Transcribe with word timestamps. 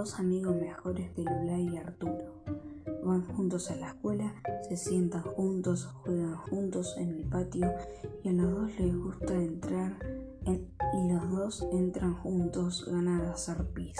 dos 0.00 0.18
amigos 0.18 0.56
mejores 0.56 1.14
de 1.14 1.24
Lula 1.24 1.58
y 1.58 1.76
Arturo. 1.76 2.42
Van 3.04 3.22
juntos 3.22 3.70
a 3.70 3.76
la 3.76 3.88
escuela, 3.88 4.34
se 4.66 4.78
sientan 4.78 5.20
juntos, 5.20 5.90
juegan 6.02 6.36
juntos 6.36 6.94
en 6.96 7.10
el 7.10 7.24
patio 7.24 7.70
y 8.24 8.30
a 8.30 8.32
los 8.32 8.50
dos 8.50 8.80
les 8.80 8.96
gusta 8.96 9.34
entrar 9.34 9.98
y 10.46 11.12
los 11.12 11.30
dos 11.30 11.68
entran 11.70 12.14
juntos, 12.14 12.86
ganan 12.90 13.26
a 13.26 13.32
hacer 13.32 13.62
pis. 13.74 13.98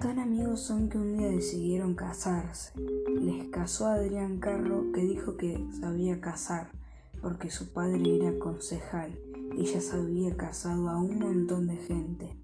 Tan 0.00 0.18
amigos 0.18 0.62
son 0.62 0.88
que 0.88 0.98
un 0.98 1.16
día 1.16 1.28
decidieron 1.28 1.94
casarse. 1.94 2.72
Les 3.20 3.50
casó 3.50 3.86
Adrián 3.86 4.40
Carro 4.40 4.90
que 4.92 5.02
dijo 5.02 5.36
que 5.36 5.64
sabía 5.80 6.20
casar 6.20 6.72
porque 7.20 7.52
su 7.52 7.72
padre 7.72 8.16
era 8.16 8.36
concejal 8.40 9.16
y 9.56 9.62
ya 9.62 9.80
se 9.80 9.94
había 9.94 10.36
casado 10.36 10.88
a 10.88 11.00
un 11.00 11.20
montón 11.20 11.68
de 11.68 11.76
gente. 11.76 12.36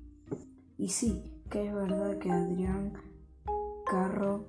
Y 0.76 0.90
sí, 0.90 1.34
que 1.50 1.66
es 1.66 1.74
verdad 1.74 2.18
que 2.18 2.30
Adrián 2.30 2.92
Carro 3.90 4.44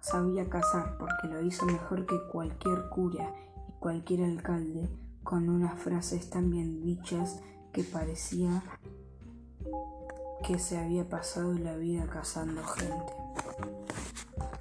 sabía 0.00 0.48
casar 0.48 0.98
porque 0.98 1.28
lo 1.28 1.42
hizo 1.42 1.64
mejor 1.64 2.06
que 2.06 2.16
cualquier 2.30 2.88
cura 2.90 3.34
y 3.68 3.72
cualquier 3.78 4.24
alcalde 4.24 4.88
con 5.22 5.48
unas 5.48 5.78
frases 5.78 6.28
tan 6.28 6.50
bien 6.50 6.82
dichas 6.82 7.40
que 7.72 7.84
parecía 7.84 8.62
que 10.46 10.58
se 10.58 10.76
había 10.76 11.08
pasado 11.08 11.54
la 11.54 11.76
vida 11.76 12.06
casando 12.06 12.62
gente. 12.64 13.12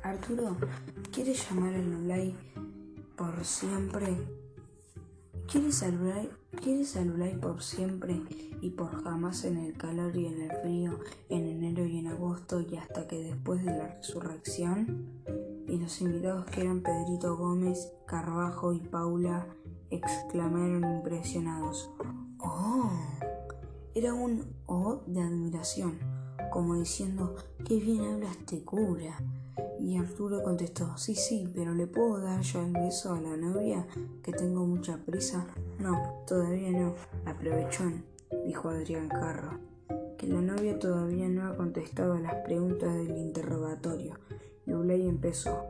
Arturo, 0.04 0.56
¿quieres 1.12 1.50
llamar 1.50 1.74
a 1.74 1.80
Lulay 1.80 2.38
por 3.18 3.44
siempre? 3.44 4.41
¿Quieres 5.48 5.84
a 5.84 5.90
Lulay, 7.04 7.36
por 7.40 7.62
siempre 7.62 8.22
y 8.62 8.70
por 8.72 9.04
jamás 9.04 9.46
en 9.46 9.58
el 9.58 9.78
calor 9.78 10.16
y 10.16 10.28
en 10.28 10.42
el 10.42 10.52
frío, 10.62 11.00
en 11.30 11.48
enero 11.48 11.86
y 11.86 12.00
en 12.00 12.08
agosto 12.08 12.62
y 12.62 12.78
hasta 12.78 13.08
que 13.08 13.18
después 13.24 13.64
de 13.64 13.78
la 13.78 13.88
resurrección? 13.88 15.22
Y 15.68 15.78
los 15.78 16.02
invitados 16.02 16.46
que 16.46 16.62
eran 16.62 16.82
Pedrito 16.82 17.38
Gómez, 17.38 17.92
Carbajo 18.06 18.74
y 18.74 18.80
Paula 18.80 19.48
exclamaron 19.90 20.84
impresionados. 20.98 21.90
¡Oh! 22.40 22.92
Era 23.94 24.14
un 24.14 24.56
oh 24.68 25.04
de 25.06 25.22
admiración, 25.22 26.00
como 26.52 26.76
diciendo, 26.76 27.36
qué 27.66 27.78
bien 27.78 28.02
habla 28.02 28.30
este 28.30 28.64
cura. 28.64 29.18
Y 29.80 29.98
Arturo 29.98 30.44
contestó, 30.44 30.96
sí, 30.98 31.16
sí, 31.16 31.52
pero 31.56 31.74
¿le 31.74 31.88
puedo 31.88 32.20
dar 32.20 32.42
ya 32.42 32.64
el 32.64 32.74
beso 32.74 33.14
a 33.14 33.22
la 33.22 33.36
novia? 33.36 33.88
Que 34.22 34.32
tengo 34.32 34.68
mucha 34.68 34.98
prisa. 34.98 35.48
No, 35.80 36.24
todavía 36.28 36.70
no, 36.72 36.94
aprovechón, 37.26 38.04
dijo 38.46 38.70
Adrián 38.70 39.08
Carro, 39.08 39.58
que 40.20 40.28
la 40.28 40.42
novia 40.42 40.78
todavía 40.78 41.28
no 41.28 41.48
ha 41.48 41.56
contestado 41.56 42.14
a 42.14 42.20
las 42.20 42.36
preguntas 42.44 42.94
del 42.94 43.18
interrogatorio. 43.18 44.20
Luley 44.68 45.08
empezó. 45.08 45.66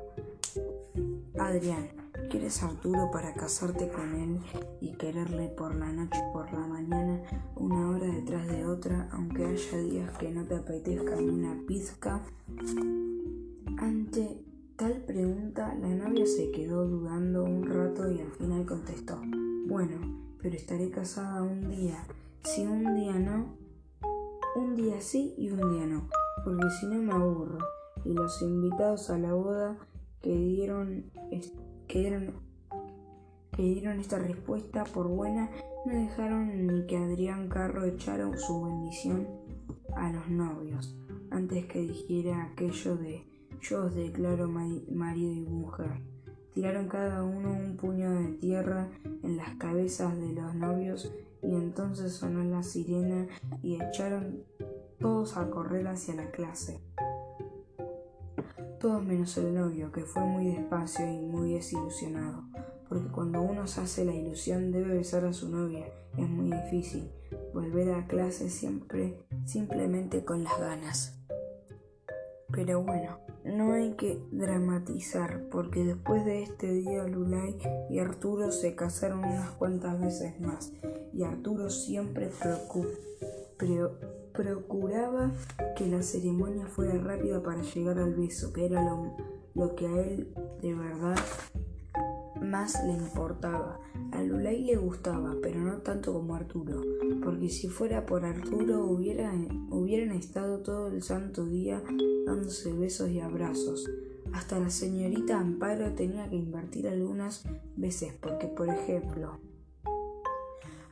Adrián, 1.40 1.90
¿Quieres 2.32 2.64
Arturo 2.64 3.12
para 3.12 3.34
casarte 3.34 3.90
con 3.90 4.16
él 4.16 4.40
y 4.80 4.94
quererle 4.94 5.50
por 5.50 5.76
la 5.76 5.92
noche 5.92 6.18
y 6.18 6.32
por 6.32 6.50
la 6.54 6.66
mañana, 6.66 7.22
una 7.58 7.90
hora 7.90 8.06
detrás 8.06 8.48
de 8.48 8.66
otra, 8.66 9.10
aunque 9.12 9.48
haya 9.48 9.78
días 9.80 10.18
que 10.18 10.32
no 10.32 10.46
te 10.46 10.56
apetezca 10.56 11.18
ni 11.18 11.28
una 11.28 11.62
pizca? 11.68 12.22
Ante 13.78 14.46
tal 14.78 15.04
pregunta, 15.04 15.76
la 15.76 15.90
novia 15.90 16.26
se 16.26 16.52
quedó 16.52 16.88
dudando 16.88 17.44
un 17.44 17.66
rato 17.66 18.10
y 18.10 18.22
al 18.22 18.32
final 18.32 18.66
contestó, 18.66 19.20
bueno, 19.68 19.98
pero 20.42 20.56
estaré 20.56 20.90
casada 20.90 21.44
un 21.44 21.70
día. 21.70 22.02
Si 22.45 22.66
un 22.66 22.95
día 22.95 23.20
no, 23.20 23.58
un 24.56 24.78
día 24.78 25.02
sí 25.02 25.36
y 25.38 25.50
un 25.52 25.70
día 25.73 25.86
no, 25.86 26.08
porque 26.45 26.70
si 26.80 26.86
no 26.86 27.02
me 27.02 27.11
aburro. 27.11 27.58
Y 28.05 28.14
los 28.14 28.42
invitados 28.42 29.10
a 29.10 29.17
la 29.17 29.34
boda 29.34 29.78
que 30.22 30.34
dieron 30.34 31.11
que 31.92 32.00
dieron, 32.00 32.34
que 33.52 33.64
dieron 33.64 34.00
esta 34.00 34.18
respuesta 34.18 34.86
por 34.86 35.10
buena 35.10 35.50
no 35.86 35.94
dejaron 35.94 36.68
ni 36.68 36.86
que 36.88 36.96
Adrián 36.96 37.50
Carro 37.50 37.86
echara 37.86 38.32
su 38.38 38.64
bendición 38.64 39.28
a 39.98 40.10
los 40.14 40.30
novios 40.30 40.98
antes 41.32 41.66
que 41.66 41.82
dijera 41.82 42.44
aquello 42.46 42.96
de 42.96 43.26
yo 43.62 43.86
os 43.86 43.94
declaro 43.94 44.48
marido 44.48 45.34
y 45.34 45.42
mujer. 45.42 46.02
Tiraron 46.54 46.88
cada 46.88 47.24
uno 47.24 47.52
un 47.52 47.76
puño 47.76 48.12
de 48.12 48.28
tierra 48.34 48.90
en 49.23 49.38
las 49.38 49.56
cabezas 49.56 50.18
de 50.18 50.34
los 50.34 50.56
novios 50.56 51.14
y 51.44 51.54
entonces 51.56 52.14
sonó 52.14 52.44
la 52.44 52.64
sirena 52.64 53.28
y 53.62 53.82
echaron 53.82 54.44
todos 55.00 55.36
a 55.36 55.50
correr 55.50 55.88
hacia 55.88 56.16
la 56.16 56.32
clase 56.32 56.80
todos 58.81 59.03
menos 59.03 59.37
el 59.37 59.53
novio, 59.53 59.92
que 59.92 60.02
fue 60.02 60.23
muy 60.23 60.47
despacio 60.47 61.05
y 61.05 61.19
muy 61.19 61.53
desilusionado, 61.53 62.43
porque 62.89 63.09
cuando 63.09 63.39
uno 63.39 63.67
se 63.67 63.81
hace 63.81 64.03
la 64.03 64.14
ilusión 64.14 64.71
debe 64.71 64.95
besar 64.97 65.23
a 65.25 65.33
su 65.33 65.49
novia, 65.49 65.86
es 66.17 66.27
muy 66.27 66.49
difícil 66.49 67.11
volver 67.53 67.92
a 67.93 68.08
clase 68.08 68.49
siempre 68.49 69.23
simplemente 69.45 70.25
con 70.25 70.43
las 70.43 70.59
ganas. 70.59 71.19
Pero 72.52 72.81
bueno, 72.81 73.19
no 73.45 73.73
hay 73.73 73.93
que 73.93 74.19
dramatizar, 74.31 75.48
porque 75.52 75.83
después 75.83 76.25
de 76.25 76.42
este 76.42 76.71
día 76.73 77.03
Lulay 77.03 77.59
y 77.92 77.99
Arturo 77.99 78.52
se 78.52 78.75
casaron 78.75 79.19
unas 79.19 79.52
cuantas 79.52 80.02
veces 80.02 80.42
más, 80.42 80.73
y 81.13 81.23
Arturo 81.23 81.69
siempre 81.69 82.31
preocupó 82.42 82.87
procuraba 84.42 85.32
que 85.76 85.88
la 85.88 86.02
ceremonia 86.02 86.66
fuera 86.66 86.98
rápida 86.98 87.44
para 87.44 87.62
llegar 87.62 88.00
al 88.00 88.16
beso, 88.16 88.52
que 88.52 88.66
era 88.66 88.84
lo, 88.84 89.76
que 89.76 89.86
a 89.86 90.02
él 90.02 90.34
de 90.62 90.74
verdad 90.74 91.16
más 92.42 92.84
le 92.84 92.94
importaba. 92.94 93.80
A 94.12 94.24
Lulay 94.24 94.64
le 94.64 94.78
gustaba, 94.78 95.36
pero 95.44 95.60
no 95.60 95.78
tanto 95.78 96.12
como 96.14 96.36
Arturo, 96.36 96.82
porque 97.24 97.50
si 97.50 97.68
fuera 97.68 98.06
por 98.06 98.26
Arturo 98.26 98.84
hubieran 98.86 100.12
estado 100.12 100.60
todo 100.60 100.88
el 100.88 101.04
santo 101.04 101.46
día 101.46 101.84
dándose 102.26 102.73
besos 102.73 103.10
y 103.12 103.20
abrazos. 103.20 103.90
Hasta 104.34 104.60
la 104.60 104.70
señorita 104.70 105.40
Amparo 105.40 105.94
tenía 105.94 106.30
que 106.30 106.38
invertir 106.38 106.88
algunas 106.88 107.44
veces, 107.76 108.14
porque 108.20 108.48
por 108.48 108.70
ejemplo, 108.70 109.40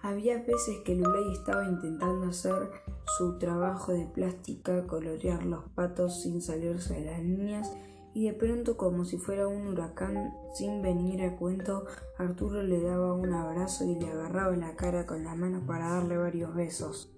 había 0.02 0.38
veces 0.38 0.78
que 0.86 0.96
Lulay 0.96 1.34
estaba 1.34 1.68
intentando 1.68 2.28
hacer 2.28 2.70
su 3.18 3.38
trabajo 3.38 3.92
de 3.92 4.06
plástica, 4.06 4.86
colorear 4.88 5.46
los 5.46 5.64
patos 5.76 6.22
sin 6.22 6.42
salirse 6.42 6.96
de 6.96 7.06
las 7.06 7.24
líneas, 7.24 7.72
y 8.14 8.26
de 8.26 8.34
pronto, 8.34 8.76
como 8.76 9.06
si 9.06 9.18
fuera 9.18 9.48
un 9.48 9.68
huracán 9.68 10.34
sin 10.54 10.82
venir 10.82 11.22
a 11.22 11.36
cuento, 11.36 11.86
Arturo 12.18 12.64
le 12.64 12.82
daba 12.82 13.14
un 13.14 13.32
abrazo 13.34 13.86
y 13.86 13.96
le 13.96 14.08
agarraba 14.08 14.56
la 14.56 14.76
cara 14.76 15.06
con 15.06 15.24
la 15.24 15.36
mano 15.36 15.66
para 15.66 15.90
darle 15.90 16.18
varios 16.18 16.56
besos. 16.56 17.14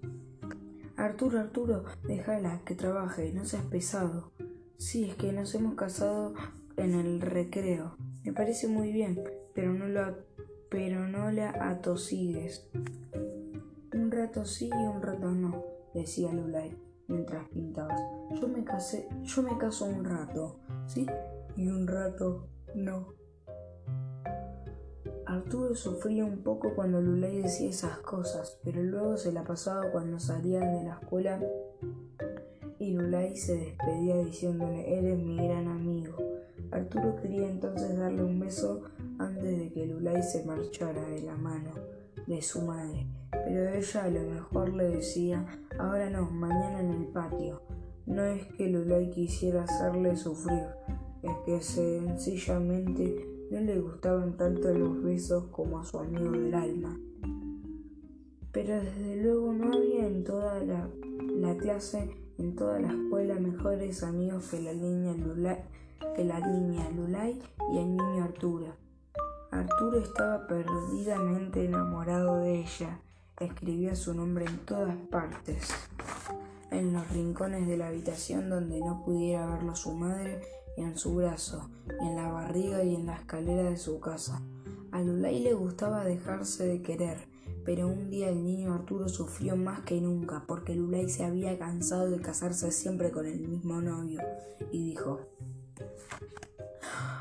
Arturo, 0.96 1.40
Arturo, 1.40 1.84
déjala 2.06 2.60
que 2.64 2.74
trabaje, 2.74 3.32
no 3.32 3.44
seas 3.44 3.64
pesado. 3.64 4.32
Sí, 4.76 5.08
es 5.08 5.16
que 5.16 5.32
nos 5.32 5.54
hemos 5.54 5.74
casado 5.74 6.34
en 6.76 6.94
el 6.94 7.20
recreo. 7.20 7.96
Me 8.24 8.32
parece 8.32 8.68
muy 8.68 8.92
bien, 8.92 9.20
pero 9.54 9.72
no 9.72 9.86
lo 9.86 10.04
pero 10.72 11.06
no 11.06 11.30
la 11.30 11.50
atosigues. 11.70 12.66
Un 13.92 14.10
rato 14.10 14.46
sí 14.46 14.70
y 14.72 14.86
un 14.86 15.02
rato 15.02 15.30
no, 15.30 15.62
decía 15.92 16.32
Lulay 16.32 16.74
mientras 17.08 17.46
pintabas. 17.50 18.00
Yo 18.40 18.48
me 18.48 18.64
casé, 18.64 19.06
yo 19.22 19.42
me 19.42 19.58
caso 19.58 19.84
un 19.84 20.02
rato, 20.02 20.56
¿sí? 20.86 21.06
Y 21.58 21.68
un 21.68 21.86
rato 21.86 22.48
no. 22.74 23.12
Arturo 25.26 25.74
sufría 25.74 26.24
un 26.24 26.42
poco 26.42 26.74
cuando 26.74 27.02
Lulay 27.02 27.42
decía 27.42 27.68
esas 27.68 27.98
cosas, 27.98 28.58
pero 28.64 28.82
luego 28.82 29.18
se 29.18 29.30
la 29.30 29.44
pasaba 29.44 29.90
cuando 29.92 30.18
salían 30.18 30.72
de 30.72 30.84
la 30.84 30.94
escuela 30.94 31.38
y 32.78 32.92
Lulay 32.92 33.36
se 33.36 33.56
despedía 33.56 34.16
diciéndole, 34.24 34.98
eres 34.98 35.18
mi 35.18 35.36
gran 35.36 35.68
amigo. 35.68 36.16
Arturo 36.70 37.16
quería 37.16 37.46
entonces 37.50 37.94
darle 37.98 38.22
un 38.24 38.40
beso 38.40 38.84
antes 39.22 39.58
de 39.58 39.72
que 39.72 39.86
Lulay 39.86 40.22
se 40.22 40.44
marchara 40.44 41.02
de 41.06 41.22
la 41.22 41.36
mano 41.36 41.70
de 42.26 42.42
su 42.42 42.62
madre, 42.62 43.06
pero 43.30 43.68
ella 43.68 44.04
a 44.04 44.10
lo 44.10 44.20
mejor 44.20 44.72
le 44.74 44.88
decía, 44.88 45.46
ahora 45.78 46.10
no, 46.10 46.30
mañana 46.30 46.80
en 46.80 46.90
el 46.90 47.06
patio. 47.06 47.62
No 48.06 48.22
es 48.24 48.46
que 48.56 48.68
Lulay 48.68 49.10
quisiera 49.10 49.64
hacerle 49.64 50.16
sufrir, 50.16 50.66
es 51.22 51.32
que 51.46 51.60
sencillamente 51.60 53.26
no 53.50 53.60
le 53.60 53.80
gustaban 53.80 54.36
tanto 54.36 54.72
los 54.74 55.02
besos 55.02 55.44
como 55.52 55.78
a 55.78 55.84
su 55.84 55.98
amigo 55.98 56.32
del 56.32 56.54
alma. 56.54 56.98
Pero 58.50 58.74
desde 58.74 59.22
luego 59.22 59.52
no 59.52 59.72
había 59.72 60.06
en 60.06 60.24
toda 60.24 60.62
la, 60.64 60.88
la 61.36 61.56
clase, 61.56 62.10
en 62.38 62.54
toda 62.54 62.80
la 62.80 62.92
escuela, 62.92 63.34
mejores 63.36 64.02
amigos 64.02 64.48
que 64.50 64.60
la 64.60 64.74
niña 64.74 65.14
Lulay 65.14 65.58
que 66.14 66.24
la 66.24 66.40
niña 66.40 66.90
Lulay 66.90 67.40
y 67.72 67.78
el 67.78 67.96
niño 67.96 68.24
Arturo. 68.24 68.81
Arturo 69.52 69.98
estaba 69.98 70.46
perdidamente 70.46 71.66
enamorado 71.66 72.38
de 72.38 72.60
ella. 72.60 72.98
Escribía 73.38 73.94
su 73.94 74.14
nombre 74.14 74.46
en 74.46 74.58
todas 74.60 74.96
partes. 75.10 75.68
en 76.70 76.94
los 76.94 77.06
rincones 77.10 77.68
de 77.68 77.76
la 77.76 77.88
habitación 77.88 78.48
donde 78.48 78.80
no 78.80 79.04
pudiera 79.04 79.44
verlo 79.44 79.76
su 79.76 79.92
madre, 79.92 80.40
en 80.78 80.96
su 80.96 81.14
brazo, 81.14 81.68
en 82.00 82.16
la 82.16 82.30
barriga 82.30 82.82
y 82.82 82.94
en 82.94 83.04
la 83.04 83.16
escalera 83.16 83.64
de 83.64 83.76
su 83.76 84.00
casa. 84.00 84.40
A 84.90 85.02
Lulay 85.02 85.40
le 85.40 85.52
gustaba 85.52 86.02
dejarse 86.06 86.66
de 86.66 86.80
querer, 86.80 87.18
pero 87.66 87.88
un 87.88 88.08
día 88.08 88.30
el 88.30 88.42
niño 88.42 88.72
Arturo 88.72 89.10
sufrió 89.10 89.54
más 89.54 89.80
que 89.80 90.00
nunca 90.00 90.44
porque 90.46 90.74
Lulay 90.74 91.10
se 91.10 91.26
había 91.26 91.58
cansado 91.58 92.10
de 92.10 92.22
casarse 92.22 92.72
siempre 92.72 93.10
con 93.10 93.26
el 93.26 93.40
mismo 93.40 93.82
novio 93.82 94.22
y 94.70 94.82
dijo, 94.82 95.20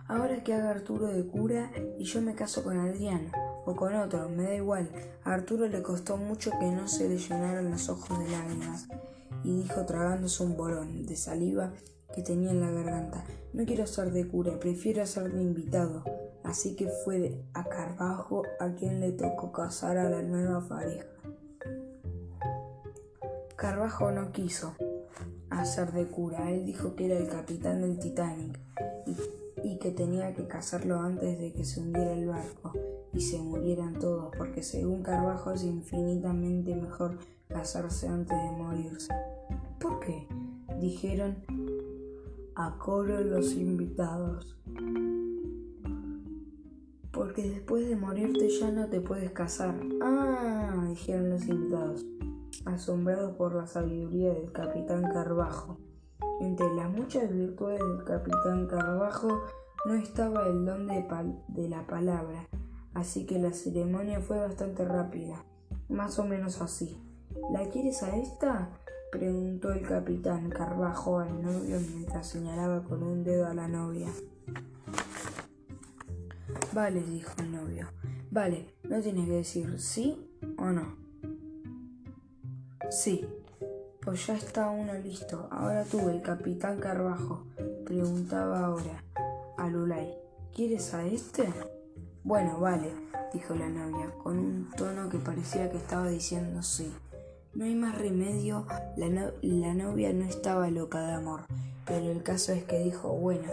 Ahora 0.08 0.44
que 0.44 0.54
haga 0.54 0.72
Arturo 0.72 1.08
de 1.08 1.26
cura 1.26 1.72
y 1.98 2.04
yo 2.04 2.22
me 2.22 2.36
caso 2.36 2.64
con 2.64 2.78
Adrián 2.78 3.32
o 3.66 3.76
con 3.76 3.96
otro, 3.96 4.28
me 4.28 4.44
da 4.44 4.56
igual. 4.56 4.90
A 5.24 5.34
Arturo 5.34 5.68
le 5.68 5.82
costó 5.82 6.18
mucho 6.18 6.52
que 6.60 6.70
no 6.72 6.88
se 6.88 7.08
le 7.08 7.18
llenaran 7.18 7.72
los 7.72 7.88
ojos 7.88 8.20
de 8.20 8.30
lágrimas 8.30 8.88
y 9.44 9.62
dijo 9.62 9.86
tragándose 9.86 10.44
un 10.44 10.58
bolón 10.58 11.06
de 11.06 11.16
saliva 11.16 11.72
que 12.14 12.22
tenía 12.22 12.52
en 12.52 12.60
la 12.60 12.72
garganta. 12.72 13.24
No 13.54 13.66
quiero 13.66 13.88
ser 13.88 14.12
de 14.12 14.28
cura, 14.28 14.60
prefiero 14.60 15.06
ser 15.06 15.32
de 15.32 15.42
invitado. 15.42 16.04
Así 16.44 16.76
que 16.76 16.90
fue 17.06 17.46
a 17.54 17.64
Carbajo 17.64 18.44
a 18.60 18.70
quien 18.74 19.00
le 19.00 19.14
tocó 19.14 19.52
casar 19.52 19.98
a 19.98 20.10
la 20.10 20.22
nueva 20.22 20.68
pareja. 20.68 21.08
Carbajo 23.56 24.12
no 24.12 24.32
quiso 24.32 24.76
hacer 25.50 25.92
de 25.92 26.08
cura, 26.08 26.50
él 26.50 26.66
dijo 26.66 26.96
que 26.96 27.06
era 27.06 27.18
el 27.18 27.30
capitán 27.30 27.82
del 27.82 28.00
Titanic 28.00 28.60
que 29.80 29.92
tenía 29.92 30.34
que 30.34 30.48
casarlo 30.48 31.00
antes 31.00 31.40
de 31.40 31.54
que 31.54 31.66
se 31.66 31.80
hundiera 31.80 32.14
el 32.14 32.28
barco 32.28 32.74
y 33.14 33.22
se 33.22 33.40
murieran 33.40 34.00
todos, 34.00 34.34
porque 34.38 34.64
según 34.64 35.04
Carbajo 35.04 35.52
es 35.52 35.64
infinitamente 35.64 36.76
mejor 36.76 37.18
casarse 37.48 38.08
antes 38.08 38.38
de 38.38 38.52
morirse. 38.52 39.14
¿Por 39.80 40.00
qué? 40.00 40.28
dijeron 40.80 41.38
a 42.56 42.78
coro 42.78 43.22
los 43.22 43.54
invitados. 43.54 44.58
Porque 47.12 47.50
después 47.50 47.88
de 47.88 47.96
morirte 47.96 48.50
ya 48.50 48.72
no 48.72 48.88
te 48.88 49.02
puedes 49.02 49.32
casar. 49.32 49.80
Ah, 50.02 50.86
dijeron 50.90 51.30
los 51.30 51.46
invitados, 51.48 52.06
asombrados 52.66 53.36
por 53.36 53.54
la 53.54 53.68
sabiduría 53.68 54.34
del 54.34 54.52
capitán 54.52 55.04
Carbajo. 55.12 55.78
Entre 56.42 56.74
las 56.74 56.90
muchas 56.90 57.32
virtudes 57.32 57.80
del 57.80 58.04
capitán 58.04 58.66
Carbajo 58.66 59.44
no 59.86 59.94
estaba 59.94 60.48
el 60.48 60.66
don 60.66 60.88
de, 60.88 61.70
la 61.70 61.86
palabra, 61.86 62.48
así 62.96 63.28
que 63.28 63.38
la 63.38 63.54
ceremonia 63.54 64.22
fue 64.22 64.40
bastante 64.40 64.84
rápida, 64.84 65.46
más 65.88 66.18
o 66.18 66.26
menos 66.26 66.60
así. 66.60 67.00
¿La 67.52 67.70
quieres 67.70 68.02
a 68.02 68.18
esta? 68.18 68.70
preguntó 69.12 69.72
el 69.72 69.88
capitán 69.88 70.50
Carbajo 70.50 71.20
al 71.20 71.44
novio 71.44 71.80
mientras 71.80 72.28
señalaba 72.28 72.84
con 72.86 73.04
un 73.04 73.24
dedo 73.24 73.46
a 73.46 73.54
la 73.54 73.68
novia. 73.68 74.10
Vale, 76.74 77.04
dijo 77.04 77.34
el 77.38 77.52
novio. 77.52 77.88
Vale, 78.32 78.74
no 78.90 79.00
tienes 79.00 79.28
que 79.28 79.34
decir 79.34 79.80
sí 79.80 80.28
o 80.58 80.72
no. 80.72 80.96
Sí. 82.90 83.28
Pues 84.04 84.26
ya 84.26 84.36
está 84.36 84.72
uno 84.72 84.96
listo. 84.96 85.48
Ahora 85.52 85.84
tú, 85.84 86.10
el 86.10 86.24
capitán 86.24 86.80
Carbajo, 86.80 87.46
preguntaba 87.86 88.66
ahora 88.66 89.04
a 89.58 89.68
Lulay. 89.68 90.12
¿Quieres 90.56 90.96
a 90.96 91.06
este? 91.06 91.48
Bueno, 92.24 92.60
vale, 92.60 92.94
dijo 93.32 93.54
la 93.54 93.70
novia, 93.70 94.12
con 94.24 94.40
un 94.40 94.70
tono 94.76 95.08
que 95.08 95.20
parecía 95.20 95.70
que 95.70 95.78
estaba 95.78 96.08
diciendo 96.08 96.64
sí. 96.64 96.92
No 97.54 97.66
hay 97.66 97.76
más 97.76 97.96
remedio, 97.96 98.66
la, 98.96 99.74
novia 99.76 100.14
no 100.14 100.26
estaba 100.26 100.72
loca 100.72 101.06
de 101.06 101.14
amor, 101.14 101.42
pero 101.86 102.10
el 102.12 102.24
caso 102.24 102.54
es 102.54 102.64
que 102.64 102.80
dijo, 102.80 103.10
bueno, 103.10 103.50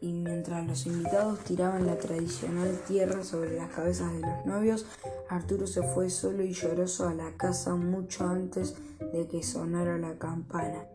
y 0.00 0.12
mientras 0.12 0.66
los 0.66 0.86
invitados 0.86 1.40
tiraban 1.40 1.86
la 1.86 1.96
tradicional 1.96 2.80
tierra 2.86 3.22
sobre 3.22 3.56
las 3.56 3.70
cabezas 3.70 4.12
de 4.12 4.20
los 4.20 4.46
novios, 4.46 4.86
Arturo 5.28 5.66
se 5.66 5.82
fue 5.82 6.08
solo 6.10 6.42
y 6.42 6.52
lloroso 6.52 7.08
a 7.08 7.14
la 7.14 7.32
casa 7.36 7.74
mucho 7.74 8.26
antes 8.26 8.74
de 9.12 9.26
que 9.28 9.42
sonara 9.42 9.98
la 9.98 10.18
campana. 10.18 10.86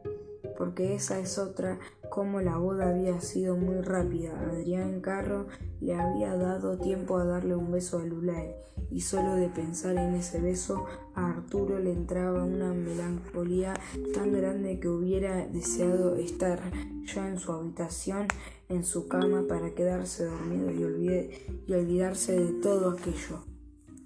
Porque 0.58 0.96
esa 0.96 1.20
es 1.20 1.38
otra, 1.38 1.80
como 2.10 2.42
la 2.42 2.58
boda 2.58 2.90
había 2.90 3.20
sido 3.22 3.56
muy 3.56 3.82
rápida. 3.82 4.40
Adrián 4.40 5.02
Carro 5.02 5.48
le 5.82 5.96
había 5.96 6.36
dado 6.36 6.78
tiempo 6.78 7.18
a 7.18 7.26
darle 7.26 7.56
un 7.56 7.72
beso 7.72 8.00
a 8.00 8.04
Lulay 8.04 8.56
y 8.90 9.02
solo 9.02 9.36
de 9.36 9.50
pensar 9.50 9.98
en 9.98 10.16
ese 10.16 10.40
beso 10.40 10.86
a 11.16 11.30
Arturo 11.30 11.80
le 11.80 11.92
entraba 11.92 12.44
una 12.44 12.74
melancolía 12.74 13.74
tan 14.14 14.32
grande 14.32 14.80
que 14.80 14.88
hubiera 14.88 15.46
deseado 15.48 16.16
estar 16.16 16.60
ya 17.04 17.28
en 17.28 17.40
su 17.40 17.52
habitación, 17.52 18.28
en 18.70 18.84
su 18.84 19.08
cama, 19.08 19.46
para 19.48 19.74
quedarse 19.74 20.26
dormido 20.26 20.72
y, 20.72 21.74
olvidarse 21.74 22.40
de 22.40 22.54
todo 22.62 22.92
aquello. 22.92 23.44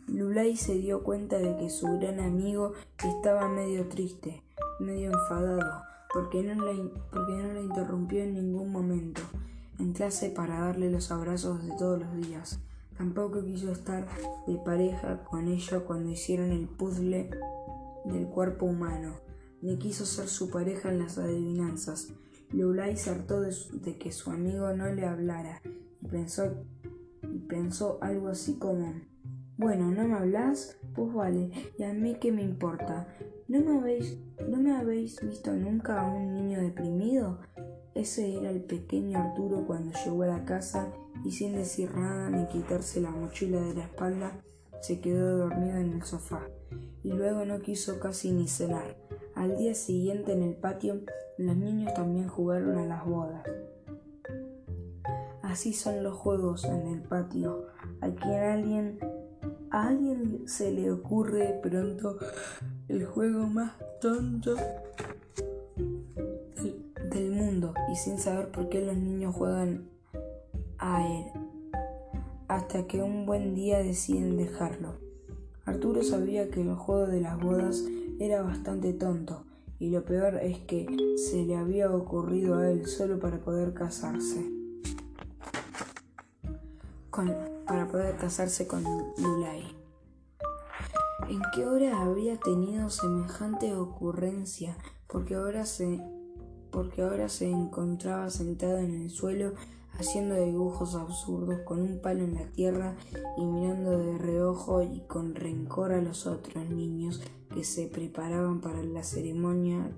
Lulay 0.07 0.57
se 0.57 0.75
dio 0.75 1.03
cuenta 1.03 1.37
de 1.37 1.55
que 1.57 1.69
su 1.69 1.85
gran 1.99 2.19
amigo 2.19 2.73
estaba 2.97 3.47
medio 3.47 3.87
triste, 3.87 4.43
medio 4.79 5.11
enfadado, 5.11 5.83
porque 6.13 6.43
no, 6.43 6.65
la, 6.65 6.73
no 6.73 7.61
interrumpió 7.61 8.23
en 8.23 8.33
ningún 8.33 8.71
momento 8.71 9.21
en 9.79 9.93
clase 9.93 10.29
para 10.29 10.59
darle 10.59 10.91
los 10.91 11.11
abrazos 11.11 11.63
de 11.63 11.71
todos 11.77 11.99
los 11.99 12.27
días. 12.27 12.59
Tampoco 12.97 13.43
quiso 13.45 13.71
estar 13.71 14.05
de 14.45 14.57
pareja 14.57 15.23
con 15.23 15.47
ella 15.47 15.79
cuando 15.85 16.09
hicieron 16.09 16.51
el 16.51 16.67
puzzle 16.67 17.29
del 18.05 18.27
cuerpo 18.27 18.65
humano, 18.65 19.15
ni 19.61 19.77
quiso 19.77 20.05
ser 20.05 20.27
su 20.27 20.49
pareja 20.49 20.89
en 20.89 20.99
las 20.99 21.17
adivinanzas. 21.17 22.09
Lulay 22.51 22.97
se 22.97 23.11
hartó 23.11 23.41
de, 23.41 23.97
que 23.97 24.11
su 24.11 24.31
amigo 24.31 24.73
no 24.73 24.87
le 24.87 25.05
hablara 25.05 25.61
y 26.01 26.07
pensó, 26.07 26.65
y 27.23 27.39
pensó 27.39 27.99
algo 28.01 28.27
así 28.27 28.55
como, 28.55 28.93
bueno, 29.57 29.91
¿no 29.91 30.07
me 30.07 30.15
hablas? 30.15 30.77
Pues 30.93 31.13
vale, 31.13 31.51
¿y 31.77 31.83
a 31.83 31.93
mí 31.93 32.17
qué 32.19 32.31
me 32.31 32.41
importa? 32.41 33.07
¿No 33.49 33.61
me 33.61 33.79
habéis, 33.79 34.15
¿no 34.47 34.57
me 34.57 34.75
habéis 34.75 35.19
visto 35.21 35.51
nunca 35.51 35.99
a 35.99 36.07
un 36.07 36.35
niño 36.35 36.61
deprimido? 36.61 37.39
Ese 37.95 38.37
era 38.37 38.51
el 38.51 38.61
pequeño 38.61 39.17
Arturo 39.17 39.65
cuando 39.65 39.91
llegó 40.05 40.21
a 40.21 40.27
la 40.27 40.45
casa 40.45 40.93
y 41.25 41.31
sin 41.31 41.53
decir 41.53 41.91
nada 41.95 42.29
ni 42.29 42.45
quitarse 42.45 43.01
la 43.01 43.09
mochila 43.09 43.59
de 43.59 43.73
la 43.73 43.85
espalda, 43.85 44.39
se 44.81 45.01
quedó 45.01 45.39
dormido 45.39 45.77
en 45.77 45.93
el 45.93 46.03
sofá 46.03 46.47
y 47.03 47.11
luego 47.11 47.43
no 47.43 47.59
quiso 47.59 47.99
casi 47.99 48.31
ni 48.31 48.47
cenar. 48.47 48.95
Al 49.33 49.57
día 49.57 49.73
siguiente 49.73 50.31
en 50.33 50.43
el 50.43 50.55
patio 50.55 51.01
los 51.39 51.57
niños 51.57 51.95
también 51.95 52.27
jugaron 52.27 52.77
a 52.77 52.85
las 52.85 53.03
bodas. 53.03 53.41
Así 55.41 55.73
son 55.73 56.03
los 56.03 56.13
juegos 56.13 56.65
en 56.65 56.85
el 56.85 57.01
patio. 57.01 57.65
A 58.01 58.09
quien 58.11 58.43
alguien 58.43 58.99
a 59.71 59.87
alguien 59.87 60.47
se 60.47 60.71
le 60.71 60.91
ocurre 60.91 61.59
pronto 61.63 62.19
el 62.89 63.05
juego 63.05 63.45
más 63.45 63.73
tonto 64.01 64.55
del 67.11 67.31
mundo 67.31 67.73
y 67.91 67.95
sin 67.95 68.17
saber 68.17 68.49
por 68.51 68.67
qué 68.69 68.83
los 68.83 68.97
niños 68.97 69.35
juegan 69.35 69.87
a 70.79 71.07
él, 71.07 71.25
hasta 72.47 72.87
que 72.87 73.01
un 73.01 73.25
buen 73.25 73.53
día 73.53 73.77
deciden 73.77 74.37
dejarlo. 74.37 74.95
Arturo 75.65 76.01
sabía 76.03 76.49
que 76.49 76.61
el 76.61 76.73
juego 76.73 77.05
de 77.05 77.21
las 77.21 77.39
bodas 77.39 77.83
era 78.19 78.41
bastante 78.41 78.93
tonto, 78.93 79.45
y 79.77 79.91
lo 79.91 80.03
peor 80.03 80.39
es 80.41 80.57
que 80.59 80.87
se 81.29 81.45
le 81.45 81.55
había 81.55 81.93
ocurrido 81.93 82.57
a 82.57 82.71
él 82.71 82.87
solo 82.87 83.19
para 83.19 83.37
poder 83.39 83.73
casarse. 83.73 84.59
para 87.67 87.85
poder 87.87 88.15
casarse 88.15 88.65
con 88.65 88.81
Lulay. 89.17 89.78
¿En 91.29 91.41
qué 91.53 91.63
hora 91.63 92.01
había 92.01 92.39
tenido 92.39 92.89
semejante 92.89 93.75
ocurrencia? 93.75 94.75
Porque 95.05 95.35
ahora 95.35 95.63
se, 95.67 96.01
porque 96.71 97.03
ahora 97.03 97.29
se 97.29 97.51
encontraba 97.51 98.31
sentado 98.31 98.79
en 98.79 98.95
el 98.95 99.11
suelo 99.11 99.53
haciendo 99.99 100.33
dibujos 100.43 100.95
absurdos 100.95 101.59
con 101.65 101.81
un 101.81 102.01
palo 102.01 102.23
en 102.23 102.33
la 102.33 102.45
tierra 102.45 102.95
y 103.37 103.45
mirando 103.45 103.95
de 103.99 104.17
reojo 104.17 104.81
y 104.81 105.01
con 105.01 105.35
rencor 105.35 105.91
a 105.91 106.01
los 106.01 106.25
otros 106.25 106.67
niños 106.67 107.21
que 107.53 107.63
se 107.63 107.85
preparaban 107.85 108.59
para 108.59 108.81
la 108.81 109.03
ceremonia. 109.03 109.91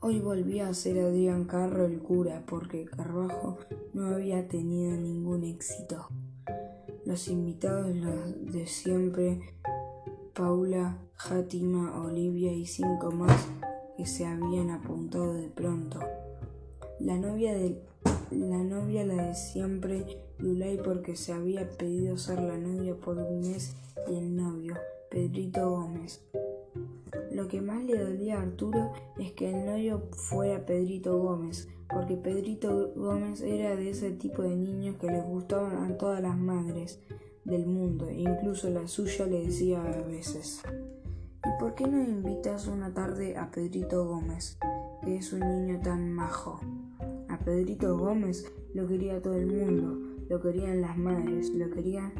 Hoy 0.00 0.18
volvía 0.18 0.66
a 0.66 0.74
ser 0.74 0.98
Adrián 0.98 1.44
Carro 1.44 1.84
el 1.84 2.00
cura 2.00 2.42
porque 2.48 2.84
Carbajo 2.84 3.58
no 3.92 4.08
había 4.08 4.48
tenido 4.48 4.96
ningún 4.96 5.44
éxito. 5.44 6.08
Los 7.06 7.28
invitados 7.28 7.94
los 7.94 8.52
de 8.52 8.66
siempre, 8.66 9.40
Paula, 10.32 10.98
Játima, 11.14 12.02
Olivia 12.02 12.52
y 12.52 12.66
cinco 12.66 13.10
más 13.10 13.46
que 13.96 14.06
se 14.06 14.26
habían 14.26 14.70
apuntado 14.70 15.34
de 15.34 15.48
pronto. 15.48 16.00
La 17.00 17.16
novia 17.16 17.52
de 17.52 17.82
la 18.30 18.64
novia 18.64 19.04
la 19.04 19.28
de 19.28 19.34
siempre, 19.34 20.04
Lulay, 20.38 20.78
porque 20.78 21.14
se 21.14 21.32
había 21.32 21.68
pedido 21.68 22.16
ser 22.16 22.40
la 22.40 22.56
novia 22.56 22.96
por 22.96 23.18
un 23.18 23.40
mes 23.40 23.76
y 24.08 24.16
el 24.16 24.34
novio, 24.34 24.74
Pedrito 25.10 25.70
Gómez. 25.70 26.24
lo 27.30 27.48
que 27.48 27.60
más 27.60 27.84
le 27.84 27.98
dolía 27.98 28.38
a 28.38 28.42
Arturo 28.42 28.92
es 29.18 29.32
que 29.32 29.50
el 29.50 29.66
novio 29.66 30.08
fuera 30.12 30.64
Pedrito 30.64 31.18
Gómez, 31.18 31.68
porque 31.94 32.16
Pedrito 32.16 32.92
Gómez 32.96 33.40
era 33.40 33.76
de 33.76 33.90
ese 33.90 34.10
tipo 34.10 34.42
de 34.42 34.56
niños 34.56 34.96
que 34.96 35.06
les 35.06 35.24
gustaban 35.24 35.84
a 35.84 35.96
todas 35.96 36.20
las 36.20 36.36
madres 36.36 37.00
del 37.44 37.66
mundo, 37.66 38.10
incluso 38.10 38.68
la 38.68 38.88
suya 38.88 39.26
le 39.26 39.46
decía 39.46 39.80
a 39.80 40.02
veces. 40.02 40.60
¿Y 41.46 41.60
por 41.60 41.74
qué 41.74 41.86
no 41.86 42.02
invitas 42.02 42.66
una 42.66 42.92
tarde 42.92 43.36
a 43.36 43.50
Pedrito 43.50 44.06
Gómez, 44.06 44.58
que 45.04 45.16
es 45.16 45.32
un 45.32 45.40
niño 45.40 45.80
tan 45.82 46.12
majo? 46.12 46.60
A 47.28 47.38
Pedrito 47.38 47.96
Gómez 47.96 48.52
lo 48.74 48.88
quería 48.88 49.22
todo 49.22 49.34
el 49.34 49.46
mundo, 49.46 50.16
lo 50.28 50.40
querían 50.40 50.80
las 50.80 50.96
madres, 50.98 51.50
lo 51.50 51.70
quería, 51.70 52.12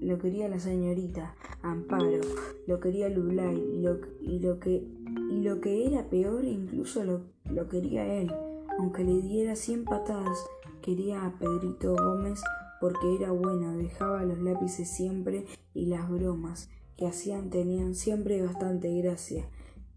lo 0.00 0.18
quería 0.18 0.48
la 0.48 0.58
señorita 0.58 1.34
Amparo, 1.62 2.20
lo 2.66 2.80
quería 2.80 3.08
Lulay 3.08 3.56
y 3.74 3.82
lo, 3.82 3.98
y 4.20 4.38
lo 4.38 4.58
que 4.58 4.86
y 5.30 5.42
lo 5.42 5.60
que 5.60 5.86
era 5.86 6.08
peor 6.08 6.44
incluso 6.44 7.04
lo, 7.04 7.22
lo 7.52 7.68
quería 7.68 8.06
él, 8.06 8.32
aunque 8.78 9.04
le 9.04 9.20
diera 9.20 9.56
cien 9.56 9.84
patadas, 9.84 10.38
quería 10.82 11.26
a 11.26 11.38
Pedrito 11.38 11.94
Gómez 11.96 12.40
porque 12.80 13.16
era 13.16 13.32
bueno, 13.32 13.76
dejaba 13.76 14.22
los 14.22 14.38
lápices 14.38 14.88
siempre 14.88 15.46
y 15.74 15.86
las 15.86 16.08
bromas 16.08 16.70
que 16.96 17.06
hacían 17.06 17.50
tenían 17.50 17.94
siempre 17.94 18.40
bastante 18.42 18.96
gracia. 19.00 19.48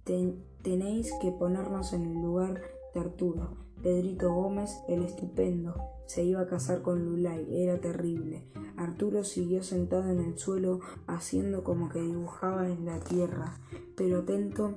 tenéis 0.03 1.11
que 1.21 1.31
ponernos 1.31 1.93
en 1.93 2.05
el 2.05 2.21
lugar 2.21 2.61
de 2.93 2.99
Arturo. 2.99 3.57
Pedrito 3.81 4.33
Gómez, 4.33 4.83
el 4.87 5.03
estupendo, 5.03 5.75
se 6.05 6.23
iba 6.23 6.41
a 6.41 6.47
casar 6.47 6.81
con 6.81 7.05
Lulay, 7.05 7.63
era 7.63 7.79
terrible. 7.79 8.43
Arturo 8.77 9.23
siguió 9.23 9.63
sentado 9.63 10.09
en 10.09 10.19
el 10.19 10.37
suelo 10.37 10.81
haciendo 11.07 11.63
como 11.63 11.89
que 11.89 12.01
dibujaba 12.01 12.67
en 12.67 12.85
la 12.85 12.99
tierra, 12.99 13.59
pero 13.95 14.19
atento, 14.19 14.75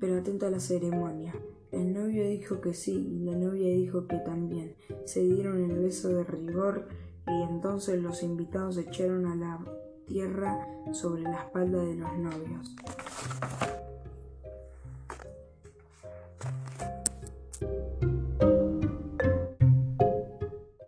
pero 0.00 0.18
atento 0.18 0.46
a 0.46 0.50
la 0.50 0.60
ceremonia. 0.60 1.34
El 1.74 1.92
novio 1.92 2.28
dijo 2.28 2.60
que 2.60 2.72
sí 2.72 2.92
y 2.92 3.24
la 3.24 3.36
novia 3.36 3.68
dijo 3.74 4.06
que 4.06 4.16
también. 4.18 4.76
Se 5.04 5.20
dieron 5.20 5.68
el 5.68 5.76
beso 5.80 6.08
de 6.08 6.22
rigor 6.22 6.86
y 7.26 7.42
entonces 7.42 8.00
los 8.00 8.22
invitados 8.22 8.78
echaron 8.78 9.26
a 9.26 9.34
la 9.34 9.58
tierra 10.06 10.66
sobre 10.92 11.22
la 11.22 11.42
espalda 11.42 11.82
de 11.82 11.96
los 11.96 12.16
novios. 12.16 12.76